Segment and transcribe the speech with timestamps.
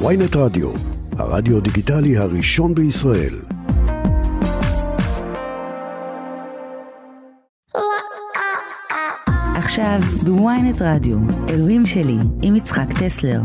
[0.00, 0.70] ויינט רדיו,
[1.18, 3.34] הרדיו דיגיטלי הראשון בישראל.
[9.54, 11.18] עכשיו בוויינט רדיו,
[11.48, 13.40] אלוהים שלי, עם יצחק טסלר.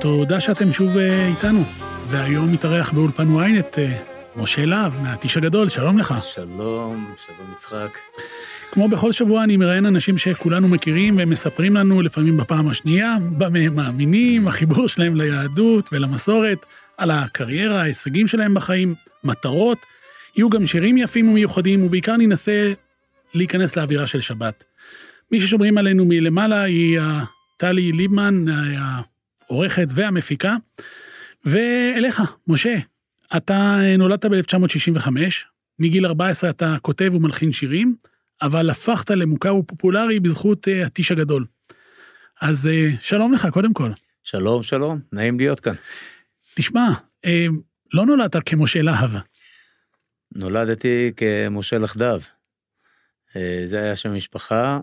[0.00, 1.62] תודה שאתם שוב אה, איתנו,
[2.10, 4.02] והיום מתארח באולפן ynet אה,
[4.36, 6.14] משה להב מהטיש הגדול, שלום לך.
[6.34, 7.98] שלום, שלום יצחק.
[8.72, 13.58] כמו בכל שבוע אני מראיין אנשים שכולנו מכירים והם מספרים לנו לפעמים בפעם השנייה, במה
[13.58, 19.78] הם מאמינים, החיבור שלהם ליהדות ולמסורת, על הקריירה, ההישגים שלהם בחיים, מטרות.
[20.36, 22.72] יהיו גם שירים יפים ומיוחדים, ובעיקר ננסה
[23.34, 24.64] להיכנס לאווירה של שבת.
[25.32, 27.00] מי ששומרים עלינו מלמעלה היא
[27.56, 28.44] טלי ליבמן,
[29.48, 30.56] העורכת והמפיקה.
[31.44, 32.74] ואליך, משה,
[33.36, 35.08] אתה נולדת ב-1965,
[35.78, 37.96] מגיל 14 אתה כותב ומלחין שירים,
[38.42, 41.46] אבל הפכת למוכר ופופולרי בזכות uh, הטיש הגדול.
[42.40, 43.90] אז uh, שלום לך, קודם כל.
[44.24, 45.74] שלום, שלום, נעים להיות כאן.
[46.54, 46.88] תשמע,
[47.94, 49.10] לא נולדת כמשה להב.
[50.34, 52.20] נולדתי כמשה לחדב.
[53.30, 54.80] Uh, זה היה שם משפחה.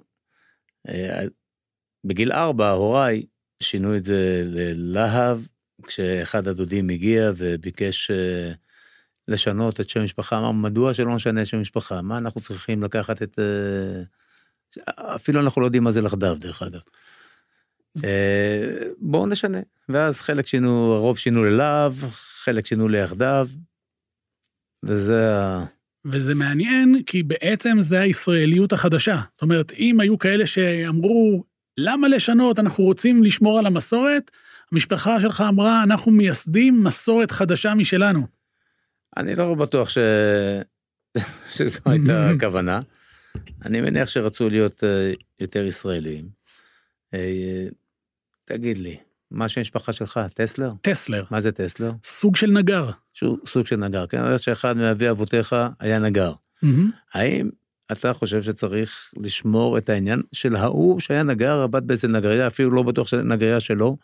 [2.06, 3.26] בגיל ארבע הוריי
[3.64, 5.40] שינו את זה ללהב,
[5.88, 8.56] כשאחד הדודים הגיע וביקש uh,
[9.28, 12.02] לשנות את שם המשפחה, אמר, מדוע שלא נשנה שם משפחה?
[12.02, 13.40] מה אנחנו צריכים לקחת את...
[13.40, 14.82] Uh,
[15.16, 16.82] אפילו אנחנו לא יודעים מה זה לחדב, דרך אגב.
[17.98, 18.02] Uh,
[18.98, 19.60] בואו נשנה.
[19.90, 21.94] ואז חלק שינו, הרוב שינו ללהב,
[22.44, 23.48] חלק שינו ליחדיו,
[24.84, 25.66] וזה ה...
[26.06, 29.22] וזה מעניין, כי בעצם זה הישראליות החדשה.
[29.34, 31.44] זאת אומרת, אם היו כאלה שאמרו,
[31.78, 34.32] למה לשנות, אנחנו רוצים לשמור על המסורת,
[34.76, 38.28] המשפחה שלך אמרה, אנחנו מייסדים מסורת חדשה משלנו.
[39.18, 39.98] אני לא בטוח ש...
[41.56, 42.80] שזו הייתה הכוונה.
[43.66, 46.26] אני מניח שרצו להיות אה, יותר ישראלים.
[47.14, 47.68] אה,
[48.46, 48.98] תגיד לי,
[49.32, 50.72] מה שם המשפחה שלך, טסלר?
[50.82, 51.24] טסלר.
[51.32, 51.92] מה זה טסלר?
[52.04, 52.90] סוג של נגר.
[53.46, 56.34] סוג של נגר, כן, אני יודע שאחד מאבי אבותיך היה נגר.
[57.14, 57.50] האם
[57.92, 62.84] אתה חושב שצריך לשמור את העניין של ההוא שהיה נגר, עבד באיזה נגריה, אפילו לא
[62.84, 63.98] בטוח שזה נגריה שלו,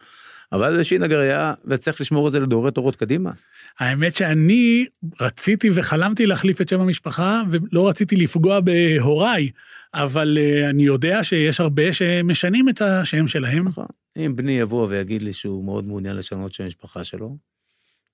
[0.51, 3.31] אבל איזושהי נגריה, וצריך לשמור את זה לדורי תורות קדימה.
[3.79, 4.85] האמת שאני
[5.21, 9.49] רציתי וחלמתי להחליף את שם המשפחה, ולא רציתי לפגוע בהוריי,
[9.93, 13.67] אבל uh, אני יודע שיש הרבה שמשנים את השם שלהם.
[13.67, 13.85] נכון.
[14.17, 17.37] אם בני יבוא ויגיד לי שהוא מאוד מעוניין לשנות שם המשפחה שלו,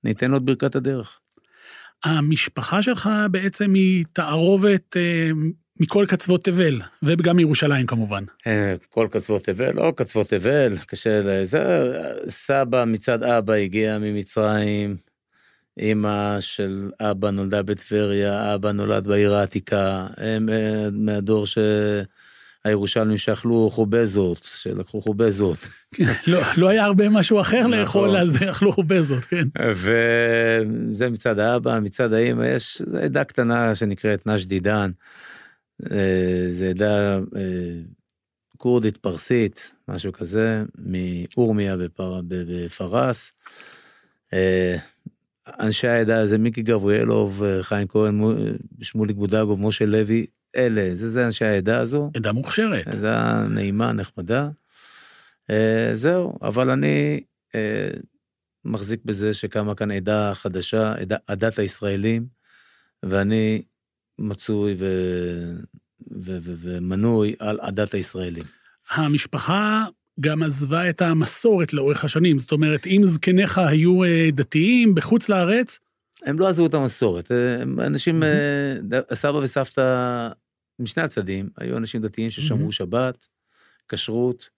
[0.03, 1.19] ניתן לו את ברכת הדרך.
[2.03, 5.31] המשפחה שלך בעצם היא תערובת אה,
[5.79, 8.23] מכל קצוות תבל, וגם מירושלים כמובן.
[8.47, 11.59] אה, כל קצוות תבל, לא קצוות תבל, קשה לזה.
[12.29, 14.95] סבא מצד אבא הגיע ממצרים,
[15.79, 21.57] אמא של אבא נולדה בטבריה, אבא נולד בעיר העתיקה, הם אה, מהדור ש...
[22.63, 25.67] הירושלמים שאכלו חובזות, שלקחו חובזות.
[26.27, 27.71] לא, לא היה הרבה משהו אחר נכון.
[27.71, 29.47] לאכול, אז אכלו חובזות, כן.
[29.75, 34.91] וזה מצד האבא, מצד האמא, יש עדה קטנה שנקראת נשדידן.
[34.91, 35.36] אה,
[36.51, 37.81] זה עדה אה,
[38.57, 43.33] כורדית פרסית, משהו כזה, מאורמיה בפר, בפרס.
[44.33, 44.77] אה,
[45.59, 48.21] אנשי העדה זה מיקי גבריאלוב, חיים כהן,
[48.81, 52.11] שמוליק בודגוב, משה לוי, אלה, זה, זה אנשי העדה הזו.
[52.15, 52.87] עדה מוכשרת.
[52.87, 54.49] עדה נעימה, נחמדה.
[55.49, 57.21] אה, זהו, אבל אני
[57.55, 57.89] אה,
[58.65, 62.25] מחזיק בזה שקמה כאן עדה חדשה, עדה, עדת הישראלים,
[63.03, 63.61] ואני
[64.19, 64.85] מצוי ו,
[66.11, 68.43] ו, ו, ומנוי על עדת הישראלים.
[68.89, 69.85] המשפחה
[70.19, 75.79] גם עזבה את המסורת לאורך השנים, זאת אומרת, אם זקניך היו אה, דתיים בחוץ לארץ,
[76.25, 79.15] הם לא עזבו את המסורת, הם אנשים, mm-hmm.
[79.15, 80.29] סבא וסבתא
[80.79, 82.71] משני הצדדים, היו אנשים דתיים ששמרו.
[82.71, 83.27] שבת,
[83.89, 84.49] כשרות.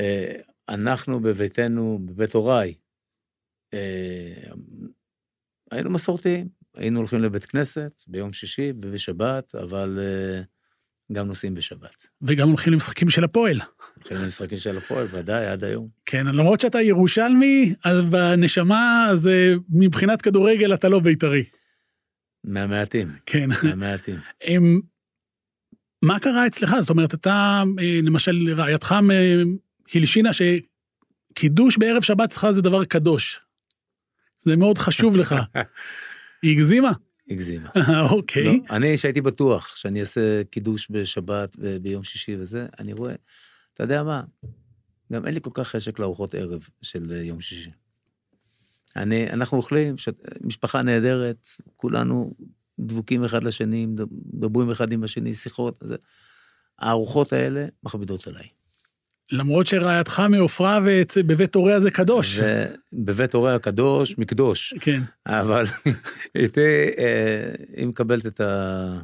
[0.00, 0.36] אה,
[0.68, 2.74] אנחנו בביתנו, בבית הוריי,
[3.74, 4.50] אה,
[5.70, 9.98] היינו מסורתיים, היינו הולכים לבית כנסת ביום שישי ובשבת, אבל
[11.12, 12.06] גם נוסעים בשבת.
[12.22, 13.60] וגם הולכים למשחקים של הפועל.
[13.94, 15.88] הולכים למשחקים של הפועל, ודאי, עד היום.
[16.06, 19.30] כן, למרות שאתה ירושלמי, אז בנשמה, אז
[19.70, 21.44] מבחינת כדורגל אתה לא בית"רי.
[22.44, 23.08] מהמעטים.
[23.26, 23.48] כן.
[23.62, 24.16] מהמעטים.
[24.42, 24.80] הם...
[26.02, 26.76] מה קרה אצלך?
[26.80, 27.62] זאת אומרת, אתה,
[28.02, 28.94] למשל, רעייתך
[29.94, 33.40] הלשינה שקידוש בערב שבת אצלך זה דבר קדוש.
[34.44, 35.34] זה מאוד חשוב לך.
[36.44, 36.92] היא הגזימה?
[37.30, 37.70] הגזימה.
[38.12, 38.44] אוקיי.
[38.44, 43.14] לא, אני, שהייתי בטוח שאני אעשה קידוש בשבת וביום שישי וזה, אני רואה,
[43.74, 44.22] אתה יודע מה,
[45.12, 47.70] גם אין לי כל כך חשק לארוחות ערב של יום שישי.
[48.96, 50.08] אני, אנחנו אוכלים, ש...
[50.40, 51.46] משפחה נהדרת,
[51.76, 52.34] כולנו
[52.78, 53.86] דבוקים אחד לשני,
[54.32, 55.78] מדברים אחד עם השני, שיחות.
[55.84, 55.96] זה...
[56.78, 58.48] הארוחות האלה מכבידות עליי.
[59.32, 62.38] למרות שרעייתך מעופרה ובבית הוריה זה קדוש.
[62.92, 64.74] בבית הוריה קדוש, מקדוש.
[64.80, 65.00] כן.
[65.26, 65.64] אבל
[66.34, 66.60] איתי,
[66.98, 68.98] אה, היא מקבלת את ה...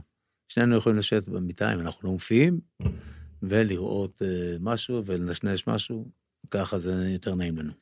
[0.49, 2.61] שנינו יכולים לשבת במיטה אם אנחנו לא מופיעים,
[3.43, 6.09] ולראות אה, משהו ולנשנש משהו,
[6.51, 7.73] ככה זה יותר נעים לנו.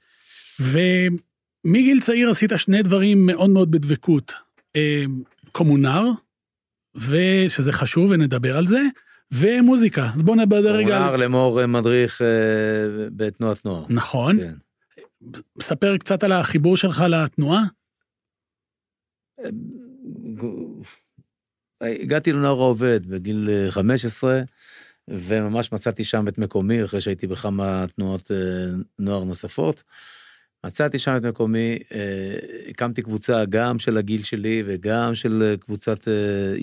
[0.60, 4.32] ומגיל צעיר עשית שני דברים מאוד מאוד בדבקות.
[4.76, 5.04] אה,
[5.52, 6.04] קומונר,
[6.94, 8.80] ושזה חשוב ונדבר על זה,
[9.32, 10.10] ומוזיקה.
[10.14, 10.98] אז בוא נדבר רגע.
[10.98, 12.26] קומונר לאמור מדריך אה,
[13.16, 13.84] בתנועת נוער.
[13.88, 14.36] נכון.
[14.38, 14.54] כן.
[15.60, 17.64] ספר קצת על החיבור שלך לתנועה.
[21.80, 24.42] הגעתי לנוער העובד בגיל 15,
[25.08, 28.30] וממש מצאתי שם את מקומי, אחרי שהייתי בכמה תנועות
[28.98, 29.82] נוער נוספות.
[30.66, 32.38] מצאתי שם את מקומי, אה,
[32.68, 36.54] הקמתי קבוצה גם של הגיל שלי וגם של קבוצת אה,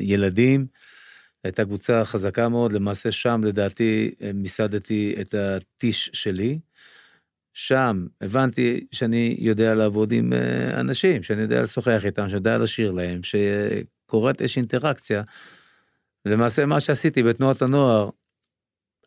[0.00, 0.66] ילדים.
[1.44, 6.58] הייתה קבוצה חזקה מאוד, למעשה שם לדעתי אה, מיסדתי את הטיש שלי.
[7.52, 10.32] שם הבנתי שאני יודע לעבוד עם
[10.72, 15.22] אנשים, שאני יודע לשוחח איתם, שאני יודע לשיר להם, שקורית איזושהי אינטראקציה.
[16.24, 18.10] למעשה מה שעשיתי בתנועת הנוער,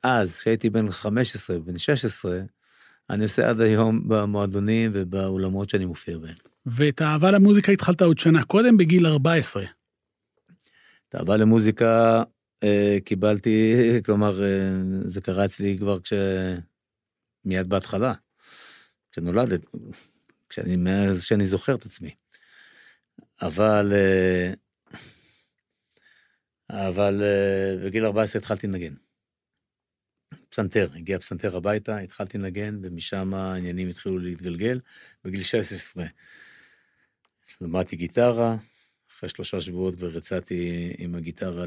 [0.03, 2.39] אז, כשהייתי בן 15, בן 16,
[3.09, 6.35] אני עושה עד היום במועדונים ובאולמות שאני מופיע בהם.
[6.65, 9.63] ואת האהבה למוזיקה התחלת עוד שנה קודם, בגיל 14.
[11.11, 12.23] את האהבה למוזיקה
[12.63, 13.75] אה, קיבלתי,
[14.05, 14.49] כלומר, אה,
[15.05, 16.13] זה קרה אצלי כבר כש...
[17.45, 18.13] מיד בהתחלה,
[19.11, 19.61] כשנולדת,
[20.49, 22.15] כשאני, מאז שאני זוכר את עצמי.
[23.41, 24.53] אבל, אה,
[26.89, 27.23] אבל
[27.85, 28.93] בגיל 14 התחלתי לנגן.
[30.49, 34.79] פסנתר, הגיע פסנתר הביתה, התחלתי לנגן, ומשם העניינים התחילו להתגלגל.
[35.23, 36.05] בגיל 16
[37.61, 38.57] למדתי גיטרה,
[39.21, 41.65] אחרי שלושה שבועות כבר יצאתי עם הגיטרה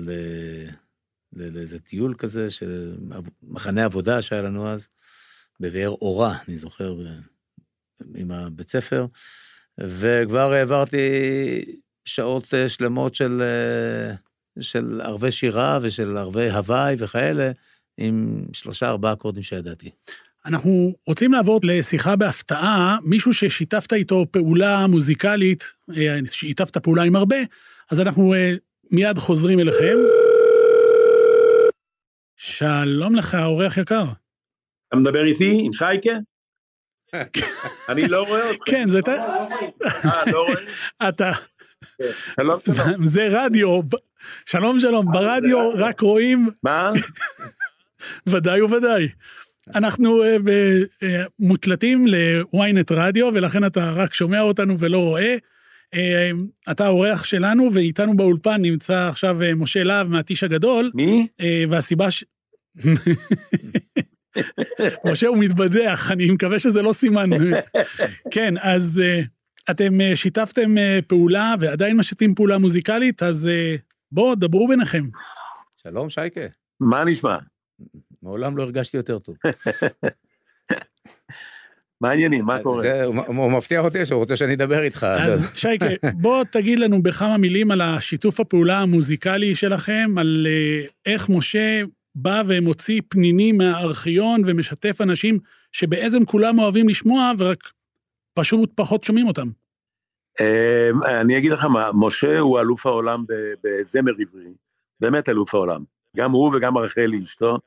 [1.32, 2.96] לאיזה טיול כזה, של
[3.42, 4.88] מחנה עבודה שהיה לנו אז,
[5.60, 6.96] בבאר אורה, אני זוכר,
[8.14, 9.06] עם הבית ספר,
[9.78, 10.98] וכבר העברתי
[12.04, 13.42] שעות שלמות של,
[14.60, 17.50] של ערבי שירה ושל ערבי הוואי וכאלה,
[17.96, 19.90] עם שלושה ארבעה אקורדים שידעתי.
[20.46, 27.36] אנחנו רוצים לעבור לשיחה בהפתעה, מישהו ששיתפת איתו פעולה מוזיקלית, אה, שיתפת פעולה עם הרבה,
[27.90, 28.52] אז אנחנו אה,
[28.90, 29.96] מיד חוזרים אליכם.
[32.36, 34.04] שלום לך, אורח יקר.
[34.88, 36.12] אתה מדבר איתי עם שייקה?
[37.90, 38.62] אני לא רואה אותך.
[38.66, 39.12] כן, זה אתה...
[40.04, 40.60] אה, לא רואה?
[41.08, 41.30] אתה...
[41.98, 43.04] כן, שלום, שלום.
[43.04, 43.80] זה רדיו,
[44.46, 46.50] שלום שלום, ברדיו רק רואים...
[46.62, 46.92] מה?
[48.26, 49.08] ודאי וודאי.
[49.74, 51.06] אנחנו uh, uh,
[51.38, 55.36] מוקלטים ל-ynet רדיו ולכן אתה רק שומע אותנו ולא רואה.
[55.94, 55.98] Uh,
[56.70, 60.90] אתה האורח שלנו ואיתנו באולפן נמצא עכשיו uh, משה להב מהטיש הגדול.
[60.94, 61.26] מי?
[61.40, 62.24] Uh, והסיבה ש...
[65.10, 67.30] משה הוא מתבדח, אני מקווה שזה לא סימן.
[68.34, 69.26] כן, אז uh,
[69.70, 73.80] אתם uh, שיתפתם uh, פעולה ועדיין משתפים פעולה מוזיקלית, אז uh,
[74.12, 75.04] בואו, דברו ביניכם.
[75.82, 76.40] שלום, שייקה.
[76.80, 77.36] מה נשמע?
[78.24, 79.36] מעולם לא הרגשתי יותר טוב.
[82.00, 82.44] מה העניינים?
[82.44, 82.80] מה קורה?
[82.80, 85.06] זה, הוא, הוא מבטיח אותי שהוא רוצה שאני אדבר איתך.
[85.20, 85.86] אז שייקה,
[86.22, 91.82] בוא תגיד לנו בכמה מילים על השיתוף הפעולה המוזיקלי שלכם, על uh, איך משה
[92.14, 95.38] בא ומוציא פנינים מהארכיון ומשתף אנשים
[95.72, 97.72] שבעצם כולם אוהבים לשמוע ורק
[98.34, 99.48] פשוט פחות שומעים אותם.
[100.40, 103.24] אמ, אני אגיד לך מה, משה הוא אלוף העולם
[103.64, 104.50] בזמר עברי,
[105.00, 105.84] באמת אלוף העולם.
[106.16, 107.58] גם הוא וגם רחלי אשתו,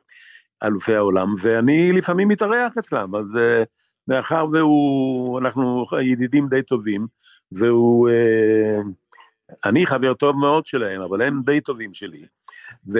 [0.63, 3.65] אלופי העולם, ואני לפעמים מתארח אצלם, אז uh,
[4.07, 7.07] מאחר והוא, אנחנו ידידים די טובים,
[7.51, 8.87] והוא, uh,
[9.65, 12.25] אני חבר טוב מאוד שלהם, אבל הם די טובים שלי,
[12.93, 12.99] ו...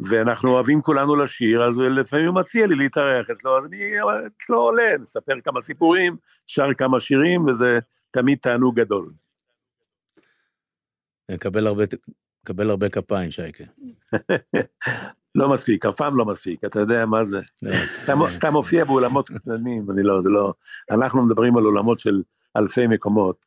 [0.00, 3.92] ואנחנו אוהבים כולנו לשיר, אז לפעמים הוא מציע לי להתארח אצלו, אז אני
[4.36, 6.16] אצלו עולה, נספר כמה סיפורים,
[6.46, 7.78] שר כמה שירים, וזה
[8.10, 9.12] תמיד תענוג גדול.
[11.30, 11.84] מקבל הרבה,
[12.42, 13.64] מקבל הרבה כפיים, שייקה.
[15.34, 17.40] לא מספיק, אף פעם לא מספיק, אתה יודע מה זה.
[18.38, 20.54] אתה מופיע באולמות קטנים, אני לא, זה לא,
[20.90, 22.22] אנחנו מדברים על אולמות של
[22.56, 23.46] אלפי מקומות.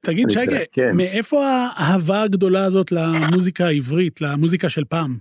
[0.00, 0.96] תגיד שייקה, כן.
[0.96, 5.18] מאיפה האהבה הגדולה הזאת למוזיקה העברית, למוזיקה של פעם?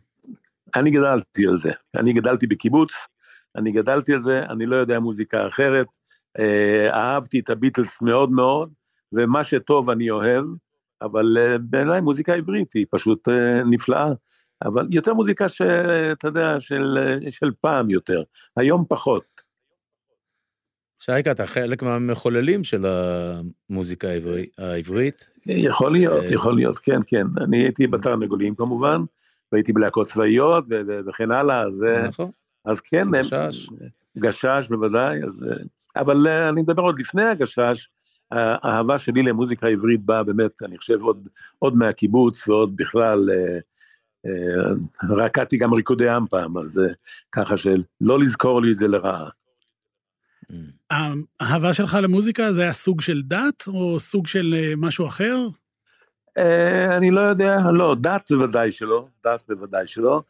[0.75, 2.91] אני גדלתי על זה, אני גדלתי בקיבוץ,
[3.55, 5.87] אני גדלתי על זה, אני לא יודע מוזיקה אחרת,
[6.39, 8.69] אה, אהבתי את הביטלס מאוד מאוד,
[9.13, 10.45] ומה שטוב אני אוהב,
[11.03, 14.11] אבל אה, בעיניי מוזיקה עברית היא פשוט אה, נפלאה,
[14.63, 16.97] אבל יותר מוזיקה שאתה יודע, של,
[17.29, 18.23] של פעם יותר,
[18.57, 19.23] היום פחות.
[20.99, 25.29] שייקה, אתה חלק מהמחוללים של המוזיקה העברי- העברית.
[25.45, 27.27] יכול להיות, אה, יכול להיות, כן, כן.
[27.43, 29.01] אני הייתי בתרנגולים כמובן,
[29.51, 30.65] והייתי בלהקות צבאיות
[31.07, 32.29] וכן הלאה, אז, אה, נכון,
[32.65, 33.69] אז כן, גשש.
[34.17, 35.55] גשש בוודאי, אז, אה,
[36.01, 37.89] אבל אה, אני מדבר עוד לפני הגשש,
[38.33, 41.27] האהבה שלי למוזיקה עברית באה באמת, אני חושב, עוד,
[41.59, 43.59] עוד מהקיבוץ ועוד בכלל, אה,
[44.25, 44.71] אה,
[45.09, 46.93] רקדתי גם ריקודי עם פעם, אז אה,
[47.31, 49.29] ככה שלא לזכור לי זה לרעה.
[50.89, 55.37] האהבה שלך למוזיקה זה היה סוג של דת, או סוג של אה, משהו אחר?
[56.37, 60.21] אה, אני לא יודע, לא, דת בוודאי שלא, דת בוודאי שלא,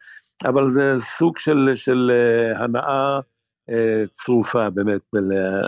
[0.44, 3.20] אבל זה סוג של, של אה, הנאה אה,
[4.12, 5.00] צרופה באמת.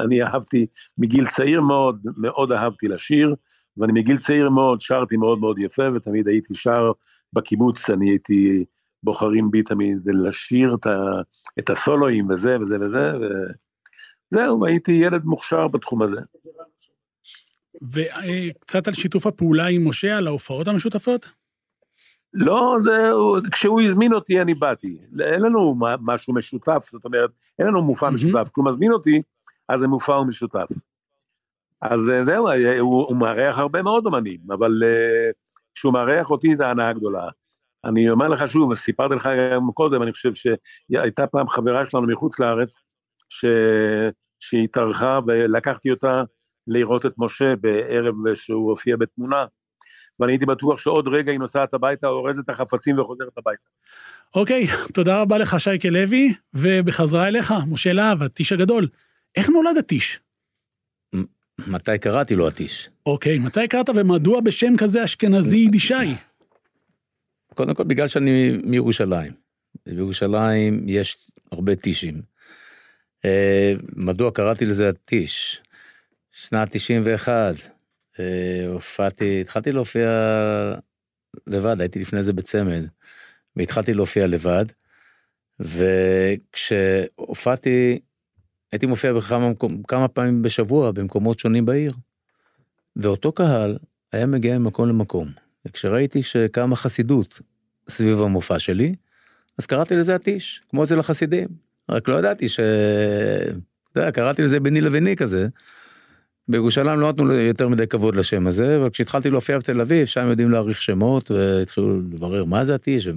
[0.05, 0.67] אני אהבתי,
[0.99, 3.35] מגיל צעיר מאוד, מאוד אהבתי לשיר,
[3.76, 6.93] ואני מגיל צעיר מאוד שרתי מאוד מאוד יפה, ותמיד הייתי שר
[7.33, 8.65] בקיבוץ, אני הייתי
[9.03, 11.21] בוחרים בי תמיד לשיר את, ה,
[11.59, 13.12] את הסולואים וזה וזה וזה,
[14.33, 16.21] וזהו, הייתי ילד מוכשר בתחום הזה.
[17.93, 21.29] וקצת על שיתוף הפעולה עם משה, על ההופעות המשותפות?
[22.37, 23.11] לא, זה,
[23.52, 24.99] כשהוא הזמין אותי אני באתי.
[25.21, 28.16] אין לנו משהו משותף, זאת אומרת, אין לנו מופע מהמם.
[28.16, 28.50] משותף.
[28.52, 29.23] כשהוא מזמין אותי,
[29.69, 30.69] אז זה מופע משותף.
[31.83, 35.31] אז אה, זהו, אה, הוא, הוא מארח הרבה מאוד אומנים, אבל אה,
[35.75, 37.28] כשהוא מארח אותי זה הנאה גדולה.
[37.85, 42.40] אני אומר לך שוב, סיפרתי לך גם קודם, אני חושב שהייתה פעם חברה שלנו מחוץ
[42.40, 42.81] לארץ,
[43.28, 43.45] ש...
[44.40, 46.23] שהתארחה ולקחתי אותה
[46.66, 49.45] לראות את משה בערב שהוא הופיע בתמונה,
[50.20, 53.62] ואני הייתי בטוח שעוד רגע היא נוסעת הביתה, אורזת את החפצים וחוזרת הביתה.
[54.35, 58.88] אוקיי, תודה רבה לך, שייקה לוי, ובחזרה אליך, משה להב, הטיש הגדול.
[59.37, 60.20] איך נולד הטיש?
[61.58, 62.90] מתי קראתי לו הטיש?
[63.06, 66.14] אוקיי, מתי הכרת ומדוע בשם כזה אשכנזי יידישאי?
[67.54, 69.32] קודם כל בגלל שאני מירושלים.
[69.87, 71.16] בירושלים יש
[71.52, 72.23] הרבה טישים.
[73.25, 75.62] אה, מדוע קראתי לזה הטיש?
[76.32, 77.50] שנת 91, אה,
[78.68, 80.11] הופעתי, התחלתי להופיע
[81.46, 82.85] לבד, הייתי לפני זה בצמד,
[83.56, 84.64] והתחלתי להופיע לבד,
[86.50, 87.99] וכשהופעתי,
[88.73, 89.50] הייתי מופיע בכמה
[89.88, 91.92] כמה פעמים בשבוע במקומות שונים בעיר,
[92.96, 93.78] ואותו קהל
[94.12, 95.28] היה מגיע ממקום למקום.
[95.66, 97.40] וכשראיתי שקמה חסידות
[97.88, 98.94] סביב המופע שלי,
[99.58, 101.49] אז קראתי לזה הטיש, כמו אצל החסידים.
[101.88, 102.61] רק לא ידעתי ש...
[103.92, 105.49] אתה יודע, קראתי לזה ביני לביני כזה.
[106.49, 110.50] בירושלים לא נתנו יותר מדי כבוד לשם הזה, אבל כשהתחלתי להופיע בתל אביב, שם יודעים
[110.50, 113.09] להעריך שמות, והתחילו לברר מה זה הטיש,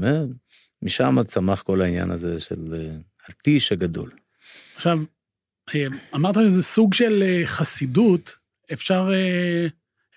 [0.81, 2.95] ומשם צמח כל העניין הזה של אה,
[3.29, 4.11] הטיש הגדול.
[4.75, 4.99] עכשיו,
[5.75, 8.35] אה, אמרת שזה סוג של אה, חסידות,
[8.73, 9.09] אפשר,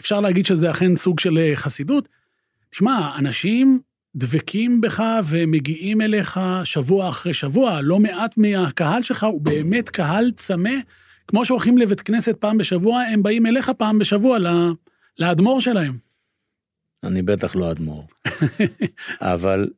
[0.00, 2.09] אפשר להגיד שזה אכן סוג של חסידות.
[2.71, 3.81] תשמע, אנשים
[4.14, 10.75] דבקים בך ומגיעים אליך שבוע אחרי שבוע, לא מעט מהקהל שלך הוא באמת קהל צמא.
[11.29, 14.38] כמו שהולכים לבית כנסת פעם בשבוע, הם באים אליך פעם בשבוע
[15.19, 15.99] לאדמו"ר שלהם.
[17.05, 18.07] אני בטח לא אדמו"ר.
[19.21, 19.69] אבל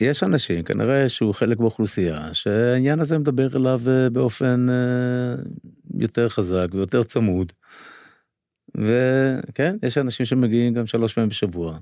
[0.00, 5.42] יש אנשים, כנראה שהוא חלק באוכלוסייה, שהעניין הזה מדבר אליו אה, באופן אה,
[5.98, 7.52] יותר חזק ויותר צמוד.
[8.74, 11.78] וכן, יש אנשים שמגיעים גם שלוש פעמים בשבוע.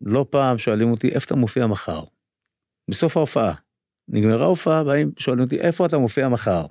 [0.00, 2.04] לא פעם שואלים אותי, איפה אתה מופיע מחר?
[2.90, 3.54] בסוף ההופעה.
[4.08, 6.66] נגמרה ההופעה, באים שואלים אותי, איפה אתה מופיע מחר?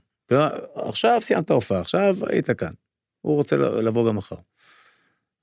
[0.76, 2.72] עכשיו סיימת ההופעה, עכשיו היית כאן.
[3.22, 4.36] הוא רוצה לבוא גם מחר.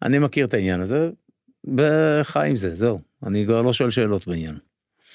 [0.02, 1.10] אני מכיר את העניין הזה,
[1.76, 2.98] וחי עם זה, זהו.
[3.26, 4.58] אני כבר לא שואל שאלות בעניין.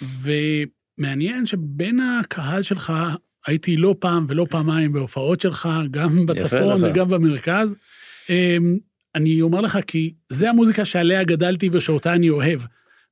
[0.02, 2.94] ומעניין שבין הקהל שלך,
[3.48, 6.84] הייתי לא פעם ולא פעמיים בהופעות שלך, גם בצפון לך.
[6.84, 7.74] וגם במרכז.
[8.30, 8.78] אמ,
[9.16, 12.62] אני אומר לך כי זה המוזיקה שעליה גדלתי ושאותה אני אוהב.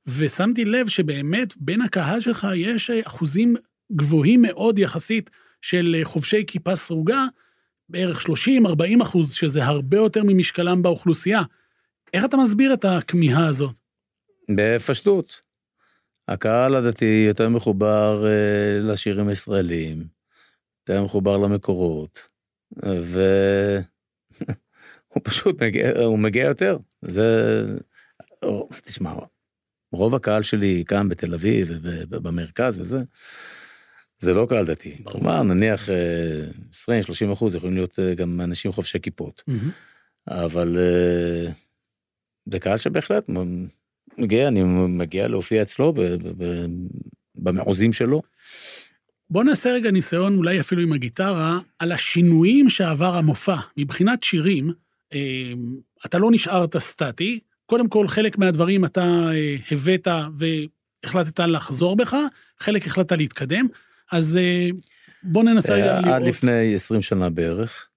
[0.06, 3.56] ושמתי לב שבאמת בין הקהל שלך יש אחוזים
[3.92, 5.30] גבוהים מאוד יחסית
[5.62, 7.26] של חובשי כיפה סרוגה,
[7.88, 11.42] בערך 30-40 אחוז, שזה הרבה יותר ממשקלם באוכלוסייה.
[12.14, 13.80] איך אתה מסביר את הכמיהה הזאת?
[14.56, 15.40] בפשטות.
[16.28, 20.06] הקהל הדתי יותר מחובר אה, לשירים הישראליים,
[20.80, 22.28] יותר מחובר למקורות,
[22.76, 23.82] והוא
[25.24, 26.78] פשוט מגיע, הוא מגיע יותר.
[27.02, 27.64] זה,
[28.82, 29.14] תשמע,
[29.92, 33.02] רוב הקהל שלי כאן בתל אביב ובמרכז וזה,
[34.22, 34.96] זה לא קהל דתי.
[35.04, 35.94] כלומר, נניח אה,
[37.30, 39.42] 20-30 אחוז יכולים להיות אה, גם אנשים חובשי כיפות.
[40.28, 41.52] אבל אה,
[42.46, 43.30] זה קהל שבהחלט
[44.18, 45.94] מגיע, אני מגיע להופיע אצלו
[47.34, 48.22] במעוזים שלו.
[49.30, 53.56] בוא נעשה רגע ניסיון, אולי אפילו עם הגיטרה, על השינויים שעבר המופע.
[53.76, 54.72] מבחינת שירים,
[55.14, 55.52] אה,
[56.06, 57.40] אתה לא נשארת סטטי.
[57.66, 62.16] קודם כל, חלק מהדברים אתה אה, הבאת והחלטת לחזור בך,
[62.58, 63.66] חלק החלטת להתקדם.
[64.12, 64.68] אז אה,
[65.22, 66.22] בוא ננסה אה, עד לראות.
[66.22, 67.88] לפני 20 שנה בערך,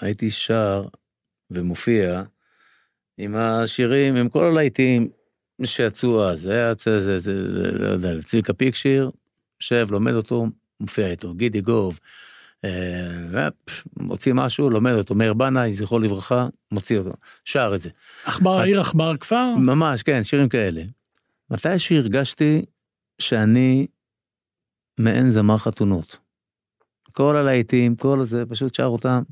[0.00, 0.84] הייתי שר
[1.50, 2.22] ומופיע
[3.18, 5.08] עם השירים, עם כל הלהיטים
[5.64, 6.46] שיצאו אז.
[6.46, 7.40] היה יוצא, זה, זה, זה,
[7.72, 9.10] לא יודע, צביקה פיקשיר,
[9.60, 10.46] יושב, לומד אותו,
[10.80, 11.98] מופיע איתו, גידי גוב,
[12.64, 13.48] אה,
[13.96, 17.12] מוציא משהו, לומד אותו, מאיר בנאי, זכרו לברכה, מוציא אותו,
[17.44, 17.90] שר את זה.
[18.24, 19.54] עכבר העיר, עכבר הכפר.
[19.56, 20.82] ממש, כן, שירים כאלה.
[21.50, 22.64] מתי שהרגשתי
[23.18, 23.86] שאני
[25.00, 26.16] מעין זמר חתונות.
[27.12, 29.22] כל הלהיטים, כל הזה, פשוט שר אותם,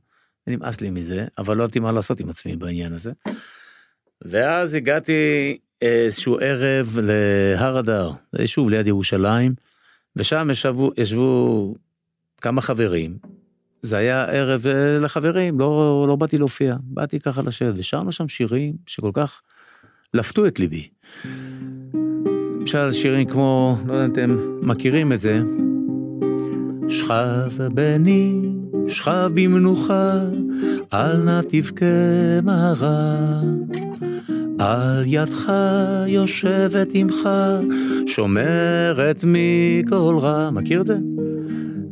[0.47, 3.13] נמאס לי מזה, אבל לא ידעתי מה לעשות עם עצמי בעניין הזה.
[4.23, 5.13] ואז הגעתי
[5.83, 9.55] איזשהו ערב להר אדר, זה יישוב ליד ירושלים,
[10.17, 11.75] ושם ישבו, ישבו
[12.41, 13.19] כמה חברים.
[13.83, 18.77] זה היה ערב אה, לחברים, לא, לא באתי להופיע, באתי ככה לשבת, ושרנו שם שירים
[18.87, 19.43] שכל כך
[20.15, 20.89] לפתו את ליבי.
[22.69, 25.41] למשל שירים כמו, לא יודע אם אתם מכירים את זה,
[26.89, 28.43] שכב בני,
[28.89, 30.21] שכב במנוחה,
[30.93, 31.85] אל נא תבכה
[32.43, 33.41] מהרה.
[34.59, 35.53] על ידך
[36.07, 37.29] יושבת עמך,
[38.07, 40.51] שומרת מכל רע.
[40.51, 40.97] מכיר את זה?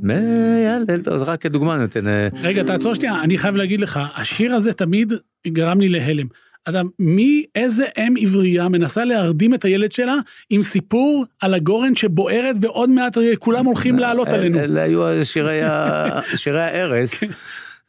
[0.03, 2.09] מיילל, זה רק כדוגמה נותן.
[2.09, 5.13] אה, רגע, תעצור שנייה, אני חייב להגיד לך, השיר הזה תמיד
[5.47, 6.27] גרם לי להלם.
[6.69, 10.15] אתה, מי, איזה אם עברייה מנסה להרדים את הילד שלה
[10.51, 14.59] עם סיפור על הגורן שבוערת ועוד מעט כולם הולכים לעלות עלינו.
[14.59, 17.25] אלה היו שירי ה- שירי ההרס.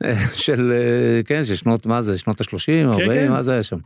[0.34, 3.32] של, אה, כן, של שנות, מה זה, שנות ה-30, 40, כן.
[3.32, 3.78] מה זה היה שם?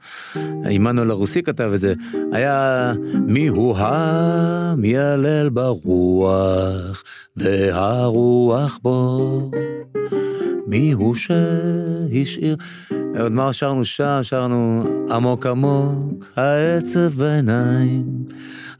[0.70, 1.94] עמנואל הרוסי כתב את זה.
[2.32, 7.03] היה מי הוא המיילל ברוח,
[7.38, 9.51] והרוח בו.
[10.68, 12.56] מי הוא שהשאיר...
[13.20, 14.20] עוד מה שרנו שם?
[14.22, 18.03] שרנו עמוק עמוק העצב בעיניים.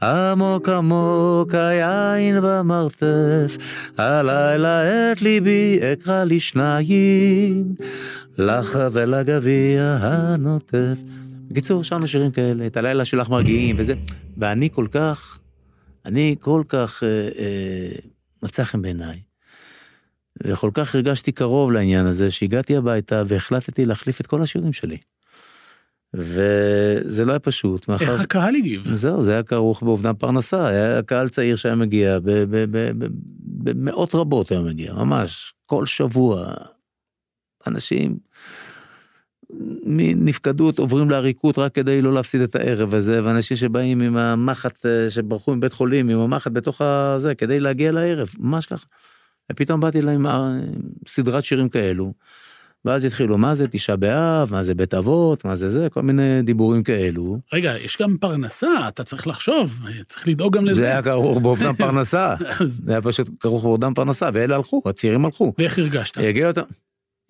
[0.04, 3.58] עמוק עמוק היין במרתף,
[3.98, 7.76] הלילה את ליבי אקרא לשניים,
[8.38, 10.98] לך ולגביע הנוטף.
[11.48, 13.94] בקיצור, שרנו שירים כאלה, את הלילה שלך מרגיעים וזה,
[14.38, 15.40] ואני כל כך,
[16.06, 17.92] אני כל כך אה, אה,
[18.44, 19.20] מצא חן בעיניי.
[20.44, 24.98] וכל כך הרגשתי קרוב לעניין הזה, שהגעתי הביתה והחלטתי להחליף את כל השירים שלי.
[26.14, 28.14] וזה לא היה פשוט, מאחר...
[28.14, 28.96] איך הקהל הגיב?
[28.96, 32.20] זהו, זה היה כרוך באובדן פרנסה, היה קהל צעיר שהיה מגיע,
[33.44, 36.54] במאות רבות היה מגיע, ממש, כל שבוע.
[37.68, 38.18] אנשים
[39.86, 45.10] מנפקדות עוברים לעריקות רק כדי לא להפסיד את הערב הזה, ואנשים שבאים עם המחט, אה,
[45.10, 48.86] שברחו מבית חולים, עם המחט בתוך הזה, כדי להגיע לערב, ממש ככה.
[49.52, 50.60] ופתאום באתי להם עם אה,
[51.08, 52.14] סדרת שירים כאלו,
[52.86, 56.42] ואז התחילו, מה זה תשעה באב, מה זה בית אבות, מה זה זה, כל מיני
[56.42, 57.38] דיבורים כאלו.
[57.54, 60.82] רגע, יש גם פרנסה, אתה צריך לחשוב, צריך לדאוג גם לזה.
[60.82, 65.54] זה היה כרוך באובדן פרנסה, זה היה פשוט כרוך באובדן פרנסה, ואלה הלכו, הצעירים הלכו.
[65.58, 66.18] ואיך הרגשת?
[66.18, 66.62] הגיע אותם,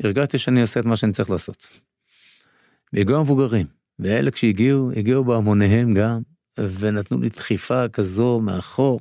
[0.04, 1.68] הרגשתי שאני עושה את מה שאני צריך לעשות.
[2.94, 3.66] והגיעו המבוגרים,
[4.00, 6.22] ואלה כשהגיעו, הגיעו בהמוניהם גם,
[6.58, 9.00] ונתנו לי דחיפה כזו מאחור.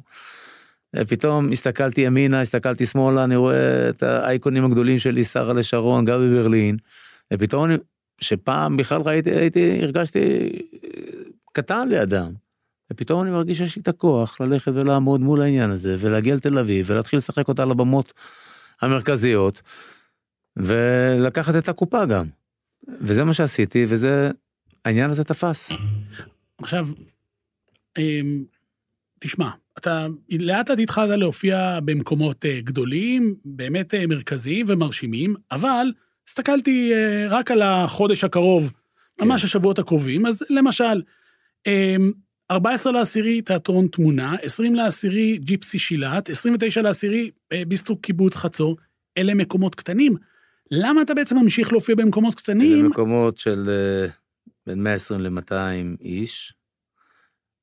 [0.97, 6.77] ופתאום הסתכלתי ימינה, הסתכלתי שמאלה, אני רואה את האייקונים הגדולים שלי, שרה לשרון, גבי ברלין,
[7.33, 7.71] ופתאום
[8.21, 10.49] שפעם בכלל ראיתי, הייתי, הרגשתי
[11.53, 12.33] קטן לידם.
[12.93, 16.87] ופתאום אני מרגיש שיש לי את הכוח ללכת ולעמוד מול העניין הזה, ולהגיע לתל אביב,
[16.89, 18.13] ולהתחיל לשחק אותה על הבמות
[18.81, 19.63] המרכזיות,
[20.57, 22.27] ולקחת את הקופה גם.
[23.01, 24.31] וזה מה שעשיתי, וזה,
[24.85, 25.73] העניין הזה תפס.
[26.59, 26.89] עכשיו,
[27.99, 28.45] אמ,
[29.21, 35.93] תשמע, אתה לאט לאט התחלת להופיע במקומות אה, גדולים, באמת אה, מרכזיים ומרשימים, אבל
[36.29, 38.73] הסתכלתי אה, רק על החודש הקרוב,
[39.21, 41.03] ממש השבועות הקרובים, אז למשל,
[41.67, 42.13] אמ,
[42.51, 47.31] 14 לעשירי תיאטרון תמונה, 20 לעשירי ג'יפסי שילת, 29 לעשירי
[47.69, 48.77] ביסטרוק קיבוץ חצור,
[49.19, 50.17] אלה מקומות קטנים.
[50.71, 52.87] למה אתה בעצם ממשיך להופיע במקומות קטנים?
[52.87, 53.71] מקומות של
[54.67, 55.53] בין 120 ל-200
[56.01, 56.55] איש.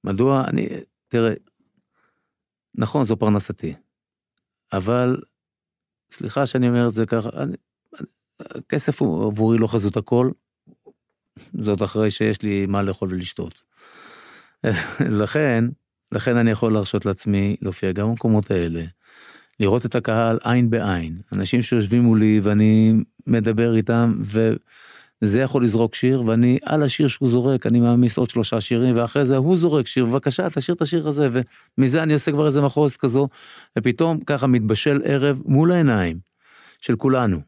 [0.04, 0.43] מדוע?
[0.48, 0.67] אני,
[1.08, 1.34] תראה,
[2.77, 3.73] נכון, זו פרנסתי,
[4.73, 5.17] אבל,
[6.11, 7.55] סליחה שאני אומר את זה ככה, אני,
[7.99, 8.07] אני,
[8.39, 10.29] הכסף הוא עבורי לא חזות הכל,
[11.53, 13.63] זאת אחרי שיש לי מה לאכול ולשתות.
[15.21, 15.65] לכן,
[16.11, 18.83] לכן אני יכול להרשות לעצמי להופיע גם במקומות האלה,
[19.59, 22.93] לראות את הקהל עין בעין, אנשים שיושבים מולי ואני
[23.27, 24.13] מדבר איתם,
[25.21, 29.25] וזה יכול לזרוק שיר, ואני על השיר שהוא זורק, אני מעמיס עוד שלושה שירים, ואחרי
[29.25, 31.30] זה הוא זורק שיר, בבקשה, תשאיר את השיר הזה,
[31.77, 33.27] ומזה אני עושה כבר איזה מחוז כזו,
[33.77, 36.19] ופתאום ככה מתבשל ערב מול העיניים
[36.82, 37.41] של כולנו,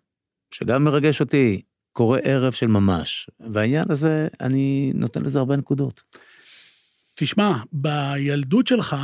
[0.51, 1.61] שגם מרגש אותי,
[1.93, 6.03] קורה ערב של ממש, והעניין הזה, אני נותן לזה הרבה נקודות.
[7.15, 8.95] תשמע, בילדות שלך,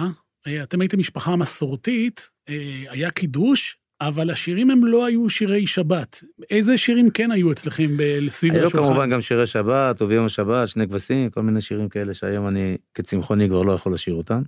[0.48, 6.24] אה, אתם הייתם משפחה מסורתית, אה, היה קידוש, אבל השירים הם לא היו שירי שבת.
[6.50, 7.98] איזה שירים כן היו אצלכם
[8.30, 8.88] סביב היו השולחן?
[8.88, 13.50] כמובן גם שירי שבת, וביום השבת, שני כבשים, כל מיני שירים כאלה שהיום אני כצמחוני
[13.50, 14.42] כבר לא יכול לשיר אותם.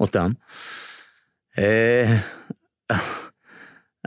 [0.00, 0.30] אותם.
[1.58, 2.16] אה,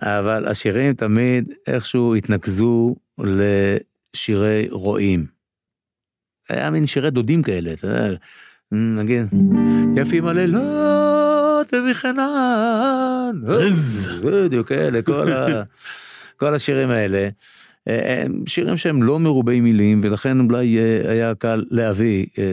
[0.02, 5.26] אבל השירים תמיד איכשהו התנקזו לשירי רועים.
[6.50, 8.16] היה מין שירי דודים כאלה, אתה יודע,
[8.72, 9.28] נגיד,
[9.96, 11.01] יפים הלילות
[11.74, 14.20] מחנן, עז.
[14.24, 15.64] בדיוק כאלה, כל, ה,
[16.38, 17.30] כל השירים האלה.
[17.88, 22.44] אה, הם שירים שהם לא מרובי מילים, ולכן אולי אה, היה קל להביא, אה,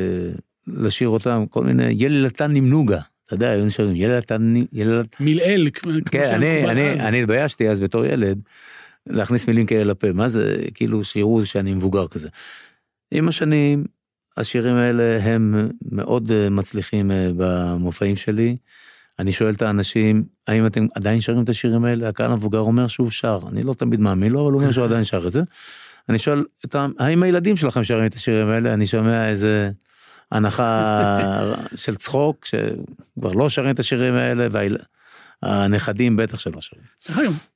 [0.67, 3.01] לשיר אותם, כל מיני יללתן נמנוגה.
[3.27, 5.21] אתה יודע, היו נשארים יללתן, יללת...
[5.21, 7.01] מלעיל, כמו כן, אני, אני.
[7.01, 8.41] אני התביישתי אז בתור ילד
[9.07, 12.29] להכניס מילים כאלה לפה, מה זה, כאילו שיראו שאני מבוגר כזה.
[13.11, 13.85] עם השנים,
[14.37, 18.57] השירים האלה הם מאוד מצליחים במופעים שלי.
[19.19, 22.09] אני שואל את האנשים, האם אתם עדיין שרים את השירים האלה?
[22.09, 25.05] הקהל המבוגר אומר שהוא שר, אני לא תמיד מאמין לו, אבל הוא אומר שהוא עדיין
[25.05, 25.43] שר את זה.
[26.09, 28.75] אני שואל אותם, האם הילדים שלכם שרים את השירים האלה?
[28.75, 29.71] אני שומע איזה
[30.33, 34.49] הנחה של צחוק, שכבר לא שרים את השירים האלה,
[35.43, 36.85] והנכדים בטח שלא שרים.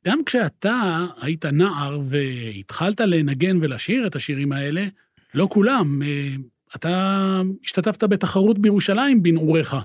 [0.07, 4.87] גם כשאתה היית נער והתחלת לנגן ולשיר את השירים האלה,
[5.35, 6.35] לא כולם, אה,
[6.77, 9.77] אתה השתתפת בתחרות בירושלים בנעוריך.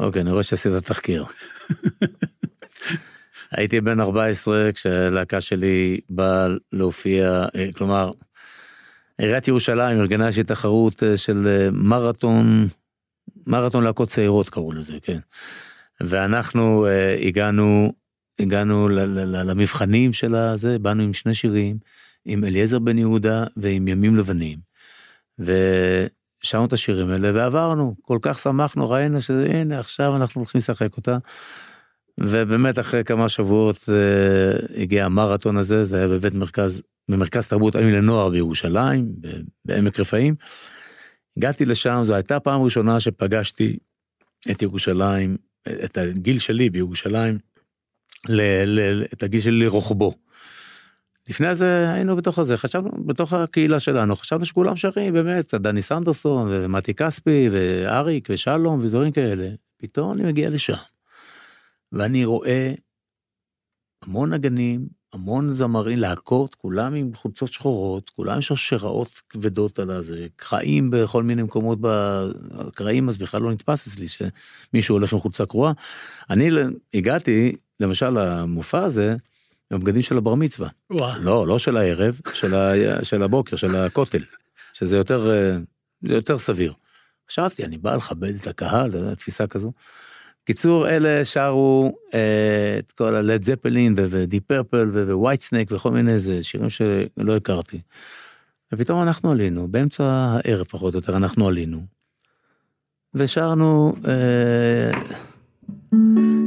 [0.00, 1.24] אוקיי, אני רואה שעשית תחקיר.
[3.52, 8.10] הייתי בן 14 כשהלהקה שלי באה להופיע, אה, כלומר,
[9.18, 12.66] עיריית ירושלים ארגנה איזושהי תחרות אה, של אה, מרתון,
[13.46, 15.18] מרתון להקות צעירות קראו לזה, כן.
[16.00, 16.86] ואנחנו
[17.20, 17.92] הגענו,
[18.38, 18.88] הגענו
[19.44, 21.78] למבחנים של הזה, באנו עם שני שירים,
[22.24, 24.58] עם אליעזר בן יהודה ועם ימים לבנים.
[26.46, 31.18] ושרנו את השירים האלה ועברנו, כל כך שמחנו, ראינו שהנה עכשיו אנחנו הולכים לשחק אותה.
[32.20, 37.94] ובאמת אחרי כמה שבועות אה, הגיע המרתון הזה, זה היה בבית מרכז, במרכז תרבות עמים
[37.94, 39.12] לנוער בירושלים,
[39.64, 40.34] בעמק רפאים.
[41.36, 43.78] הגעתי לשם, זו הייתה הפעם הראשונה שפגשתי
[44.50, 45.36] את ירושלים,
[45.84, 47.38] את הגיל שלי בירושלים,
[48.28, 50.14] ל, ל, את הגיל שלי לרוחבו.
[51.28, 56.48] לפני זה היינו בתוך הזה, חשבנו, בתוך הקהילה שלנו, חשבנו שכולם שרים, באמת, דני סנדרסון,
[56.50, 59.48] ומתי כספי, ואריק, ושלום, ודברים כאלה.
[59.76, 60.74] פתאום אני מגיע לשם,
[61.92, 62.72] ואני רואה
[64.04, 70.26] המון נגנים, המון זמרים, להקות, כולם עם חולצות שחורות, כולם עם שרשראות כבדות על הזה,
[70.36, 75.72] קרעים בכל מיני מקומות, בקרעים אז בכלל לא נתפס אצלי שמישהו הולך עם חולצה קרועה.
[76.30, 76.50] אני
[76.94, 79.16] הגעתי, למשל, למופע הזה,
[79.70, 80.68] בבגדים של הבר מצווה.
[80.90, 81.20] וואו.
[81.20, 82.72] לא, לא של הערב, של, ה...
[83.04, 84.22] של הבוקר, של הכותל,
[84.72, 85.56] שזה יותר, אה,
[86.02, 86.72] יותר סביר.
[87.30, 89.72] חשבתי, אני בא לכבד את הקהל, תפיסה כזו.
[90.44, 96.12] קיצור, אלה שרו אה, את כל ה Led Zeppelin ו Deep Purple Whitesnake וכל מיני
[96.12, 97.80] איזה שירים שלא הכרתי.
[98.72, 101.82] ופתאום אנחנו עלינו, באמצע הערב פחות או יותר אנחנו עלינו,
[103.14, 105.00] ושרנו אה,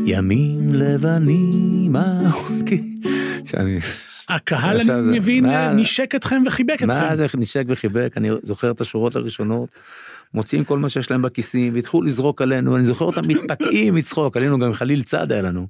[0.05, 3.01] ימים לבנים ארוכים.
[3.45, 3.79] שאני-
[4.29, 7.15] הקהל, עכשיו זה- אני מבין, מה- נשק אתכם וחיבק מה אתכם.
[7.15, 9.69] זה נשק וחיבק, אני זוכר את השורות הראשונות,
[10.33, 14.59] מוציאים כל מה שיש להם בכיסים, והתחילו לזרוק עלינו, אני זוכר אותם מתפקעים מצחוק, עלינו
[14.59, 15.67] גם חליל צד היה לנו.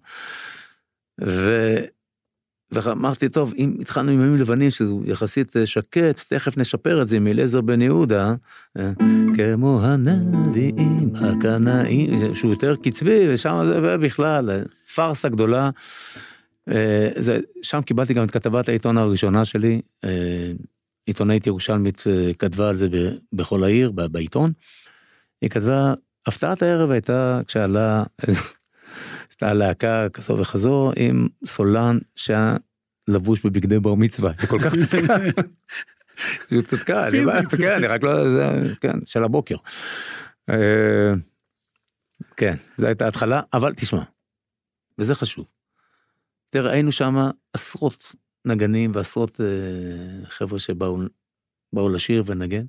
[1.22, 1.76] ו...
[2.72, 7.16] ואמרתי, טוב, אם התחלנו עם ימים לבנים, שזה יחסית אה, שקט, תכף נשפר את זה
[7.16, 8.34] עם אליעזר בן יהודה,
[8.78, 8.92] אה,
[9.36, 14.62] כמו הנביאים הקנאים, שהוא יותר קצבי, ושם זה ובכלל, אה,
[14.96, 15.70] פארסה גדולה.
[17.62, 19.82] שם קיבלתי גם את כתבת העיתון הראשונה שלי,
[21.06, 22.04] עיתונאית ירושלמית
[22.40, 22.88] כתבה על זה
[23.34, 24.52] בכל העיר, בעיתון.
[25.42, 25.94] היא כתבה,
[26.28, 28.04] הפתעת הערב הייתה כשעלה,
[29.42, 32.58] הייתה להקה כזו וכזו עם סולן שהיה
[33.08, 35.16] לבוש בבגדי בר מצווה, היא כל כך צדקה.
[36.52, 37.18] היא צדקה, אני.
[37.58, 38.46] כן, אני רק לא, זה,
[38.82, 39.56] כן, של הבוקר.
[40.50, 41.14] אה,
[42.38, 44.04] כן, זו הייתה התחלה, אבל תשמע,
[44.98, 45.46] וזה חשוב.
[46.50, 47.16] תראה, היינו שם
[47.54, 50.98] עשרות נגנים ועשרות אה, חבר'ה שבאו
[51.74, 52.66] באו לשיר ולנגן.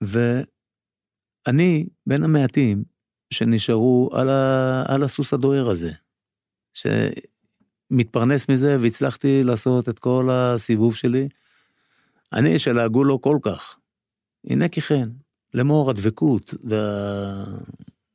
[0.00, 2.95] ואני בין המעטים
[3.30, 5.92] שנשארו על, ה, על הסוס הדוהר הזה,
[6.74, 11.28] שמתפרנס מזה והצלחתי לעשות את כל הסיבוב שלי.
[12.32, 13.78] אני שלעגו לו כל כך.
[14.46, 15.08] הנה כי כן,
[15.54, 17.44] לאמור הדבקות, וה...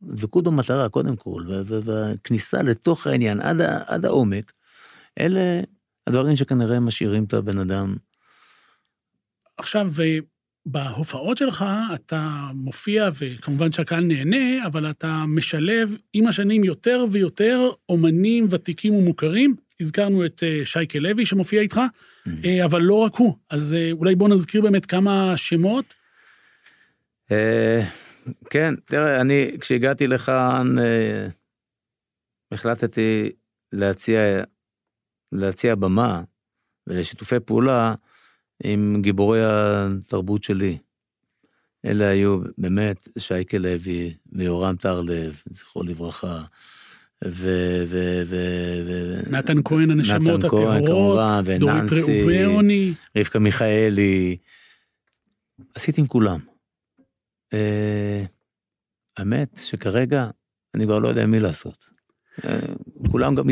[0.03, 4.51] דבקות במטרה קודם כל, והכניסה לתוך העניין עד, ה- עד העומק,
[5.19, 5.61] אלה
[6.07, 7.95] הדברים שכנראה משאירים את הבן אדם.
[9.57, 10.17] עכשיו, אה,
[10.65, 18.47] בהופעות שלך אתה מופיע, וכמובן שהקהל נהנה, אבל אתה משלב עם השנים יותר ויותר אומנים
[18.49, 19.55] ותיקים ומוכרים.
[19.79, 21.79] הזכרנו את אה, שייקה לוי שמופיע איתך,
[22.27, 22.29] Mm.
[22.45, 23.35] אה, אבל לא רק הוא.
[23.49, 25.93] אז אה, אולי בוא נזכיר באמת כמה שמות.
[27.31, 27.81] אה,
[28.49, 31.27] כן, תראה, אני, כשהגעתי לכאן, אה,
[32.51, 33.31] החלטתי
[33.71, 34.19] להציע,
[35.31, 36.21] להציע במה
[36.87, 37.93] ולשיתופי פעולה
[38.63, 40.77] עם גיבורי התרבות שלי.
[41.85, 46.43] אלה היו באמת שייקה לוי ויורם טרלב, זכרו לברכה,
[47.25, 47.29] ו...
[47.87, 48.21] ו...
[48.25, 48.35] ו...
[48.87, 49.19] ו...
[49.31, 50.89] נתן כהן, הנשמות הטהורות,
[51.59, 51.91] דורית.
[51.91, 52.93] ראובני.
[53.17, 54.37] רבקה מיכאלי,
[55.75, 56.39] עשיתי עם כולם.
[57.53, 58.23] אה,
[59.17, 60.29] האמת שכרגע
[60.75, 61.85] אני כבר לא יודע מי לעשות.
[62.45, 62.59] אה,
[63.11, 63.45] כולם גם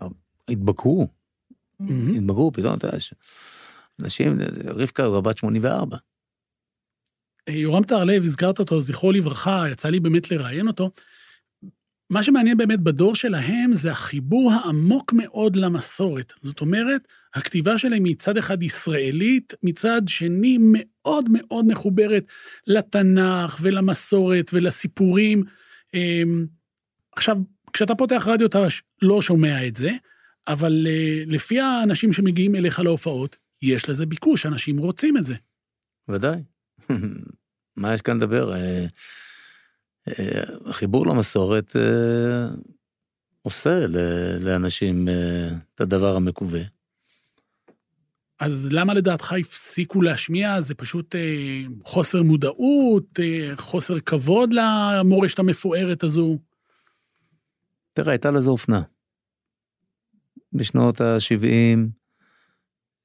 [0.00, 0.10] הת-
[0.48, 1.08] התבגרו,
[1.80, 2.14] מהמם.
[2.14, 2.98] התבגרו, פתאום אתה יודע,
[4.00, 5.96] אנשים, רבקה הוא בת 84.
[7.48, 10.90] אה, יורם טהרלב, הזכרת אותו, זכרו לברכה, יצא לי באמת לראיין אותו.
[12.10, 16.32] מה שמעניין באמת בדור שלהם זה החיבור העמוק מאוד למסורת.
[16.42, 22.24] זאת אומרת, הכתיבה שלהם מצד אחד ישראלית, מצד שני מאוד מאוד מחוברת
[22.66, 25.42] לתנ"ך ולמסורת ולסיפורים.
[25.94, 26.46] אמ,
[27.16, 27.36] עכשיו,
[27.72, 28.66] כשאתה פותח רדיו אתה
[29.02, 29.90] לא שומע את זה,
[30.48, 35.34] אבל אה, לפי האנשים שמגיעים אליך להופעות, יש לזה ביקוש, אנשים רוצים את זה.
[36.08, 36.42] ודאי.
[37.76, 38.54] מה יש כאן לדבר?
[38.54, 38.86] אה,
[40.08, 42.48] אה, החיבור למסורת אה,
[43.42, 43.86] עושה
[44.40, 45.08] לאנשים
[45.74, 46.62] את הדבר המקווה.
[48.42, 50.60] אז למה לדעתך הפסיקו להשמיע?
[50.60, 56.38] זה פשוט אה, חוסר מודעות, אה, חוסר כבוד למורשת המפוארת הזו?
[57.92, 58.82] תראה, הייתה לזה אופנה.
[60.52, 61.78] בשנות ה-70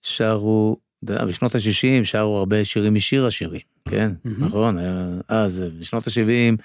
[0.03, 4.11] שרו, בשנות ה-60 שרו הרבה שירים משיר השירים, כן?
[4.25, 4.43] מהמם.
[4.45, 6.61] נכון, היה- אז בשנות ה-70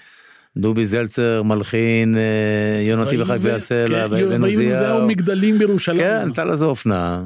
[0.57, 4.81] דובי זלצר מלחין אה, יונתי וחגבי הסלע, והבאנו זיהו.
[4.83, 5.97] והיו מגדלים בירושלים.
[5.99, 7.25] כן, הייתה לזה אופנה,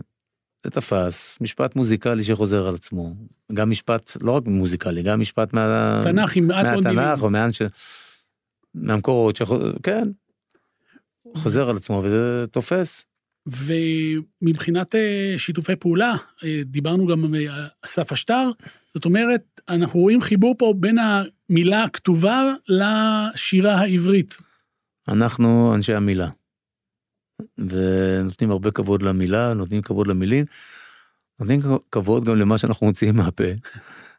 [0.63, 3.13] זה תפס, משפט מוזיקלי שחוזר על עצמו.
[3.54, 6.02] גם משפט, לא רק מוזיקלי, גם משפט מה...
[6.04, 6.65] תנ"ך עם מעט.
[6.65, 7.62] מהתנ"ך או מאן ש...
[8.76, 9.62] מהמקורות, שחוז...
[9.84, 10.10] כן,
[11.36, 13.06] חוזר על עצמו וזה תופס.
[13.48, 18.50] ומבחינת אה, שיתופי פעולה, אה, דיברנו גם על אסף אשטר,
[18.94, 24.38] זאת אומרת, אנחנו רואים חיבור פה בין המילה הכתובה לשירה העברית.
[25.08, 26.30] אנחנו אנשי המילה.
[27.58, 30.46] ונותנים הרבה כבוד למילה, נותנים כבוד למילים,
[31.40, 33.44] נותנים כבוד גם למה שאנחנו מוציאים מהפה,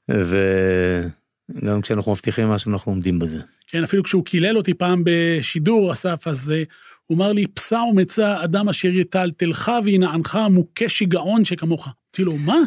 [0.09, 3.41] וגם כשאנחנו מבטיחים משהו אנחנו עומדים בזה.
[3.67, 6.63] כן, אפילו כשהוא קילל אותי פעם בשידור, אסף, אז אה,
[7.09, 11.87] הוא אמר לי, פסע ומצא אדם אשר יטלטלך וינענך מוכה שיגעון שכמוך.
[11.87, 12.59] אמרתי לו, מה?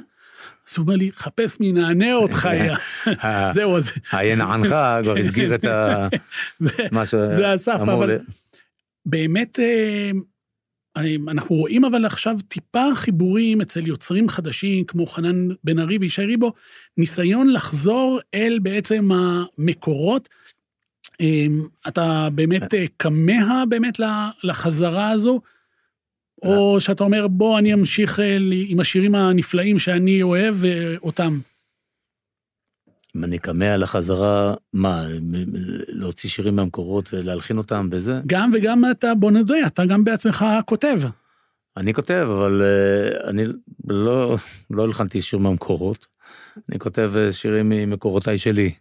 [0.69, 2.75] אז הוא אומר לי, חפש מי ינענע אותך, יא."
[3.53, 4.67] זהו, אז הינענך
[5.03, 6.07] כבר הסגיר את ה...
[6.91, 7.05] מה.
[7.05, 8.19] זה אסף, אמור אבל
[9.05, 10.11] באמת, אה,
[11.27, 16.53] אנחנו רואים אבל עכשיו טיפה חיבורים אצל יוצרים חדשים, כמו חנן בן ארי וישי ריבו,
[16.97, 20.29] ניסיון לחזור אל בעצם המקורות.
[21.21, 21.45] אה,
[21.87, 23.99] אתה באמת אה, כמה באמת
[24.43, 25.41] לחזרה הזו,
[26.43, 31.39] או שאתה אומר, בוא, אני אמשיך אה, עם השירים הנפלאים שאני אוהב אה, אותם.
[33.15, 35.45] אם אני כמה לחזרה, מה, מ- מ-
[35.87, 38.21] להוציא שירים מהמקורות ולהלחין אותם וזה?
[38.27, 41.01] גם וגם אתה, בוא נודה, אתה גם בעצמך כותב.
[41.77, 43.43] אני כותב, אבל אה, אני
[43.87, 44.35] לא,
[44.69, 46.07] לא הלחנתי שיר מהמקורות.
[46.69, 48.71] אני כותב שירים ממקורותיי שלי.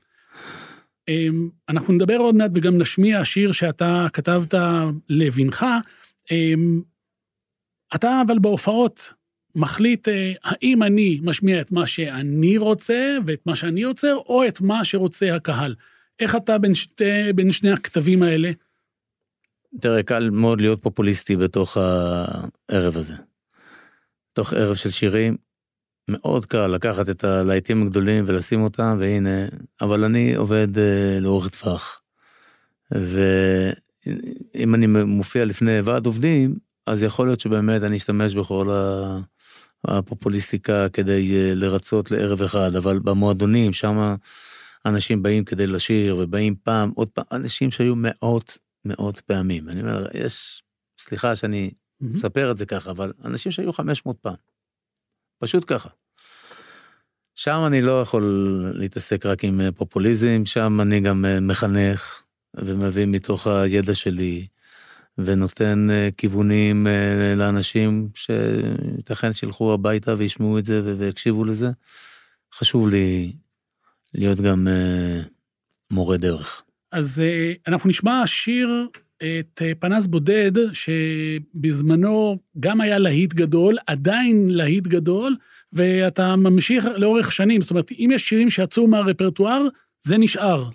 [1.11, 4.55] אמ, אנחנו נדבר עוד מעט וגם נשמיע שיר שאתה כתבת
[5.09, 5.67] לבנך.
[6.31, 6.83] אמ,
[7.95, 9.13] אתה אבל בהופעות
[9.55, 14.61] מחליט אה, האם אני משמיע את מה שאני רוצה ואת מה שאני יוצר, או את
[14.61, 15.75] מה שרוצה הקהל.
[16.21, 18.51] איך אתה בין, שתי, בין שני הכתבים האלה?
[19.81, 23.15] תראה, קל מאוד להיות פופוליסטי בתוך הערב הזה.
[24.33, 25.37] בתוך ערב של שירים,
[26.11, 29.47] מאוד קל לקחת את הלהיטים הגדולים ולשים אותם, והנה,
[29.81, 32.03] אבל אני עובד אה, לאורך טווח.
[32.91, 36.55] ואם אני מופיע לפני ועד עובדים,
[36.87, 39.21] אז יכול להיות שבאמת אני אשתמש בכל ה-
[39.85, 44.15] הפופוליסטיקה כדי אה, לרצות לערב אחד, אבל במועדונים, שם
[44.87, 49.69] אנשים באים כדי לשיר, ובאים פעם, עוד פעם, אנשים שהיו מאות, מאות פעמים.
[49.69, 50.63] אני אומר, יש,
[50.99, 51.71] סליחה שאני
[52.01, 54.35] מספר את זה ככה, אבל אנשים שהיו 500 פעם.
[55.39, 55.89] פשוט ככה.
[57.43, 58.25] שם אני לא יכול
[58.75, 62.23] להתעסק רק עם אה, פופוליזם, שם אני גם אה, מחנך
[62.57, 64.47] ומביא מתוך הידע שלי
[65.19, 66.87] ונותן אה, כיוונים
[67.37, 71.71] לאנשים שייתכן שילכו הביתה וישמעו את זה ויקשיבו לזה.
[72.55, 73.33] חשוב לי
[74.15, 74.69] להיות גם
[75.91, 76.63] מורה דרך.
[76.93, 77.23] אז
[77.69, 85.37] אנחנו נשמע שיר את פנס בודד, שבזמנו גם היה להיט גדול, עדיין להיט גדול,
[85.73, 87.61] ואתה ממשיך לאורך שנים.
[87.61, 89.63] זאת אומרת, אם יש שירים שיצאו מהרפרטואר,
[90.03, 90.71] זה נשאר.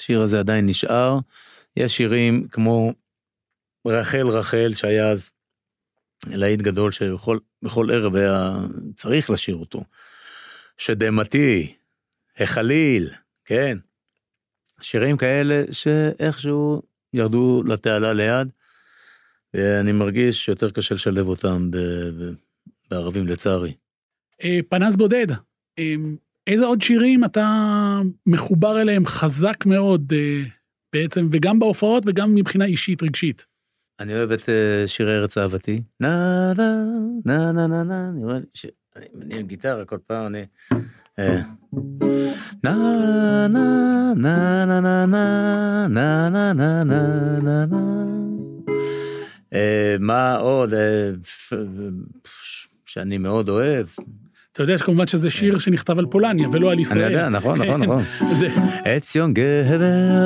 [0.00, 1.18] השיר הזה עדיין נשאר.
[1.76, 2.92] יש שירים כמו
[3.86, 5.30] רחל רחל, שהיה אז
[6.26, 8.56] להיט גדול, שבכל ערב היה
[8.96, 9.84] צריך לשיר אותו.
[10.76, 11.76] שדמתי,
[12.38, 13.10] החליל,
[13.44, 13.78] כן.
[14.80, 18.48] שירים כאלה שאיכשהו ירדו לתעלה ליד,
[19.54, 22.32] ואני מרגיש שיותר קשה לשלב אותם ב- ב-
[22.90, 23.74] בערבים לצערי.
[24.44, 25.26] אה, פנס בודד,
[25.78, 25.94] אה,
[26.46, 27.46] איזה עוד שירים אתה
[28.26, 30.42] מחובר אליהם חזק מאוד אה,
[30.92, 33.46] בעצם, וגם בהופעות וגם מבחינה אישית רגשית?
[34.00, 35.82] אני אוהב את אה, שירי ארץ אהבתי.
[36.00, 36.72] נה נה
[37.24, 38.66] נה נה נה נה, לי ש...
[38.96, 40.44] אני מניע גיטרה כל פעם, אני...
[41.18, 41.40] אה,
[42.64, 45.06] נה נה נה נה נה נה
[45.88, 46.84] נה נה נה נה
[47.42, 48.00] נה נה
[49.52, 50.74] אה, מה עוד?
[50.74, 51.10] אה,
[52.86, 53.86] שאני מאוד אוהב.
[54.52, 57.02] אתה יודע שכמובן שזה שיר שנכתב על פולניה ולא על ישראל.
[57.02, 58.04] אני יודע, נכון, נכון, נכון.
[58.84, 59.80] עציון גבר,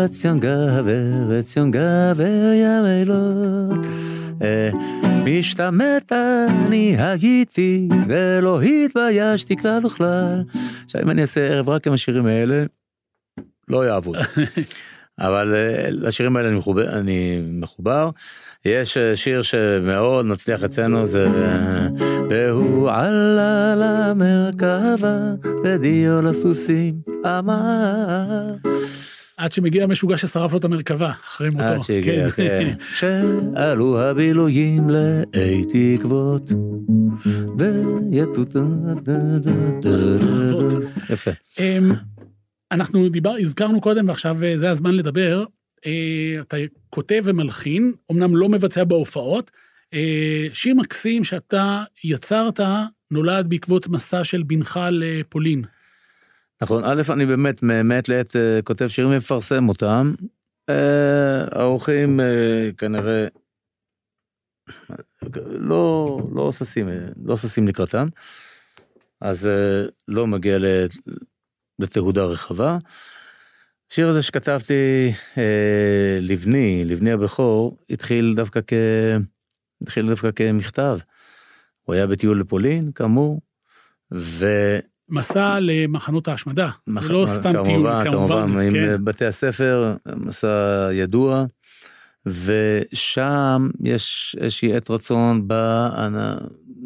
[0.05, 3.87] עציון גבר, עציון גבר ים אילות.
[4.43, 4.71] אה,
[5.25, 10.43] משתמט אני הייתי, ולא התביישתי כלל וכלל.
[10.85, 12.65] עכשיו, אם אני אעשה ערב רק עם השירים האלה,
[13.69, 14.17] לא יעבוד.
[15.19, 18.11] אבל אה, לשירים האלה אני מחובר, אני מחובר.
[18.65, 21.89] יש אה, שיר שמאוד מצליח אצלנו, זה אה,
[22.31, 25.19] והוא עלה למרכבה,
[25.65, 26.95] ודיו לסוסים
[27.27, 28.55] אמר.
[29.37, 31.65] עד שמגיע המשוגע ששרף לו את המרכבה, אחרי מותו.
[31.65, 32.75] עד שהגיע, כן.
[32.99, 36.51] שעלו הבילויים לאי תקוות,
[37.59, 38.57] ויתות...
[41.11, 41.31] יפה.
[41.59, 41.93] אמ,
[42.73, 45.45] אנחנו דיבר, הזכרנו קודם ועכשיו אה, זה הזמן לדבר.
[45.87, 46.57] אה, אתה
[46.91, 49.51] כותב ומלחין, אמנם לא מבצע בהופעות.
[49.95, 52.61] אה, שיר מקסים שאתה יצרת
[53.11, 55.65] נולד בעקבות מסע של בנך לפולין.
[56.63, 60.15] נכון, א', אני באמת מעת לעת אה, כותב שירים ומפרסם אותם.
[61.53, 63.27] האורחים אה, כנראה
[65.47, 66.89] לא, לא ששים,
[67.25, 68.07] לא ששים לקראתם,
[69.21, 69.49] אז
[70.09, 70.59] לא מגיע
[71.79, 72.79] לתהודה רחבה.
[73.91, 78.73] השיר הזה שכתבתי אה, לבני, לבני הבכור, התחיל דווקא כ...
[79.83, 80.99] התחיל דווקא כמכתב.
[81.83, 83.41] הוא היה בטיול לפולין, כאמור,
[84.15, 84.47] ו...
[85.09, 88.43] מסע למחנות ההשמדה, מח- לא סתם טיול, כמובן, כמובן.
[88.47, 88.77] כמובן, כן.
[88.95, 91.45] עם בתי הספר, מסע ידוע,
[92.27, 95.91] ושם יש איזושהי עת רצון בה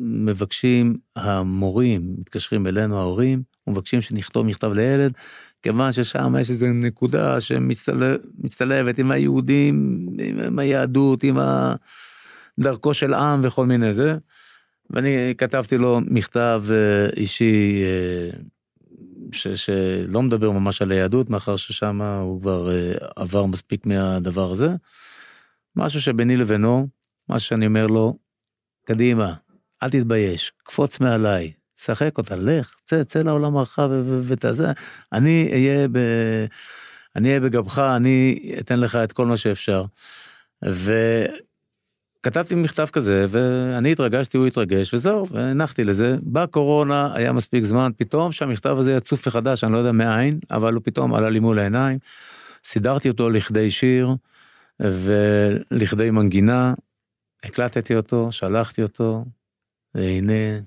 [0.01, 5.13] מבקשים המורים, מתקשרים אלינו ההורים, ומבקשים שנכתוב מכתב לילד,
[5.63, 10.07] כיוון ששם יש איזו נקודה שמצטלבת עם היהודים,
[10.47, 11.39] עם היהדות, עם
[12.61, 14.17] דרכו של עם וכל מיני זה.
[14.91, 18.39] ואני כתבתי לו מכתב אה, אישי אה,
[19.33, 24.69] ש, שלא מדבר ממש על היהדות, מאחר ששם הוא כבר אה, עבר מספיק מהדבר הזה.
[25.77, 26.89] משהו שביני לבינו,
[27.29, 28.19] מה שאני אומר לו,
[28.85, 29.35] קדימה,
[29.83, 33.91] אל תתבייש, קפוץ מעליי, שחק אותה, לך, צא, צא לעולם הרחב
[34.27, 34.73] ותעשה,
[35.13, 35.99] אני אהיה ב...
[37.17, 39.85] אני אהיה בגבך, אני אתן לך את כל מה שאפשר.
[40.63, 46.17] וכתבתי מכתב כזה, ואני התרגשתי, הוא התרגש, וזהו, והנחתי לזה.
[46.23, 50.83] בקורונה היה מספיק זמן, פתאום שהמכתב הזה יצוף מחדש, אני לא יודע מאין, אבל הוא
[50.85, 51.99] פתאום עלה לי מול העיניים.
[52.65, 54.15] סידרתי אותו לכדי שיר
[54.81, 56.75] ולכדי מנגינה,
[57.45, 59.25] הקלטתי אותו, שלחתי אותו,
[59.95, 60.59] והנה,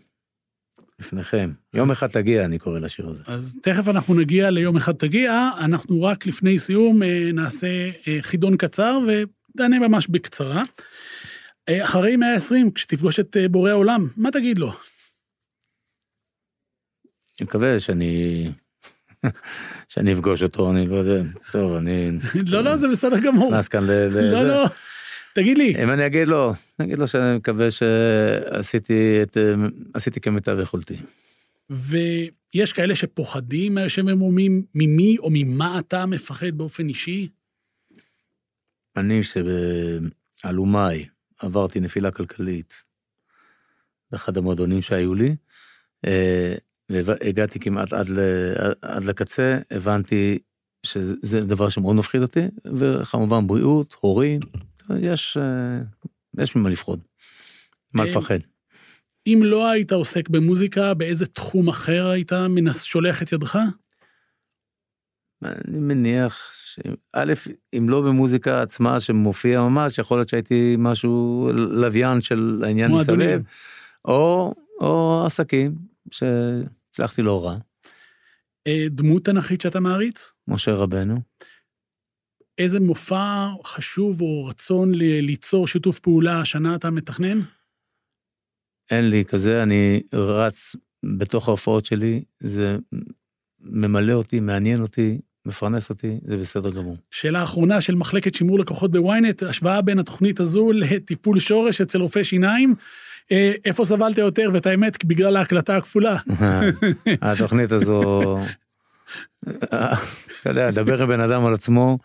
[1.01, 1.51] לפניכם.
[1.73, 3.23] יום אחד תגיע, אני קורא לשיר הזה.
[3.27, 7.67] אז תכף אנחנו נגיע ליום אחד תגיע, אנחנו רק לפני סיום אה, נעשה
[8.07, 10.63] אה, חידון קצר ותענה ממש בקצרה.
[11.69, 14.67] אה, אחרי 120, כשתפגוש את בורא עולם, מה תגיד לו?
[17.39, 18.51] אני מקווה שאני...
[19.91, 21.29] שאני אפגוש אותו, אני לא יודע.
[21.51, 22.11] טוב, אני...
[22.45, 23.51] לא, לא, זה בסדר גמור.
[23.51, 23.91] נכנס כאן ל...
[24.31, 24.43] לא.
[24.43, 24.65] לא.
[25.33, 29.37] תגיד לי, אם אני אגיד לו, אני אגיד לו שאני מקווה שעשיתי את...
[29.93, 30.95] עשיתי כמיטב יכולתי.
[31.69, 37.27] ויש כאלה שפוחדים מהשם אמומים, ממי או ממה אתה מפחד באופן אישי?
[38.97, 41.05] אני שבאלומיי
[41.39, 42.83] עברתי נפילה כלכלית
[44.11, 45.35] באחד המועדונים שהיו לי,
[46.05, 46.55] אה,
[46.89, 48.19] והגעתי כמעט עד, ל,
[48.81, 50.39] עד לקצה, הבנתי
[50.83, 54.39] שזה דבר שמאוד מפחיד אותי, וכמובן בריאות, הורים,
[54.99, 55.81] יש, אה,
[56.43, 56.99] יש ממה לפחוד,
[57.93, 58.11] מה כן.
[58.11, 58.39] לפחד.
[59.27, 63.59] אם לא היית עוסק במוזיקה, באיזה תחום אחר היית מנס, שולח את ידך?
[65.43, 67.33] אני מניח שא',
[67.77, 73.41] אם לא במוזיקה עצמה שמופיע ממש, יכול להיות שהייתי משהו לוויין של העניין מסביב,
[74.05, 75.75] או, או עסקים
[76.11, 77.57] שהצלחתי לא רע.
[78.67, 80.31] אה, דמות תנכית שאתה מעריץ?
[80.47, 81.21] משה רבנו.
[82.61, 87.39] איזה מופע חשוב או רצון ליצור שיתוף פעולה השנה אתה מתכנן?
[88.91, 92.77] אין לי כזה, אני רץ בתוך ההופעות שלי, זה
[93.59, 96.97] ממלא אותי, מעניין אותי, מפרנס אותי, זה בסדר גמור.
[97.11, 102.23] שאלה אחרונה של מחלקת שימור לקוחות בוויינט, השוואה בין התוכנית הזו לטיפול שורש אצל רופא
[102.23, 102.75] שיניים.
[103.31, 106.17] אה, איפה סבלת יותר, ואת האמת, בגלל ההקלטה הכפולה.
[107.21, 108.37] התוכנית הזו,
[109.49, 111.97] אתה יודע, דבר עם בן אדם על עצמו,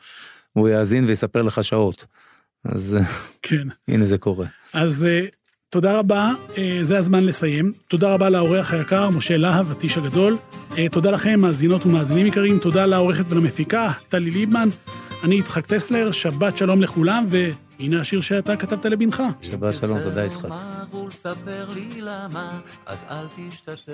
[0.56, 2.04] הוא יאזין ויספר לך שעות.
[2.64, 2.98] אז
[3.42, 3.68] כן.
[3.88, 4.46] הנה זה קורה.
[4.72, 5.26] אז אה,
[5.70, 7.72] תודה רבה, אה, זה הזמן לסיים.
[7.88, 10.36] תודה רבה לאורח היקר, משה להב, הטיש הגדול.
[10.78, 12.58] אה, תודה לכם, מאזינות ומאזינים יקרים.
[12.58, 14.68] תודה לעורכת ולמפיקה, טלי ליבמן.
[15.24, 19.22] אני יצחק טסלר, שבת שלום לכולם, והנה השיר שאתה כתבת לבנך.
[19.42, 20.48] שבת שלום, תודה יצחק.
[22.86, 23.92] אז אל תשתתף.